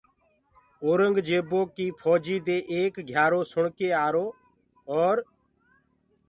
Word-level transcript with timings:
اورنٚگجيبو 0.83 1.59
ڪيٚ 1.75 1.95
ڦوجيٚ 2.01 2.43
دي 2.47 2.57
ايڪ 2.73 2.93
گھيآرو 3.09 3.41
سُڻ 3.51 3.63
ڪي 3.77 3.87
آرو 4.05 4.25
اور 4.91 5.15